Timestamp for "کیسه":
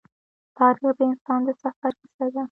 1.99-2.25